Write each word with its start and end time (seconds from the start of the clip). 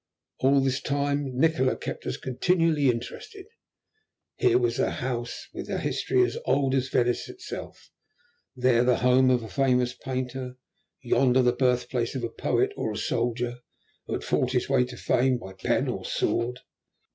All 0.39 0.61
this 0.61 0.81
time 0.81 1.37
Nikola 1.37 1.77
kept 1.77 2.07
us 2.07 2.17
continually 2.17 2.87
interested. 2.89 3.45
Here 4.37 4.57
was 4.57 4.79
a 4.79 4.89
house 4.89 5.47
with 5.53 5.69
a 5.69 5.77
history 5.77 6.23
as 6.23 6.39
old 6.43 6.73
as 6.73 6.87
Venice 6.89 7.29
itself; 7.29 7.91
there 8.55 8.83
the 8.83 8.97
home 9.05 9.29
of 9.29 9.43
a 9.43 9.47
famous 9.47 9.93
painter; 9.93 10.55
yonder 11.03 11.43
the 11.43 11.53
birthplace 11.53 12.15
of 12.15 12.23
a 12.23 12.29
poet 12.29 12.71
or 12.75 12.91
a 12.91 12.97
soldier, 12.97 13.59
who 14.07 14.13
had 14.13 14.23
fought 14.23 14.53
his 14.53 14.67
way 14.67 14.85
to 14.85 14.97
fame 14.97 15.37
by 15.37 15.53
pen 15.53 15.87
or 15.87 16.01
by 16.01 16.07
sword. 16.09 16.61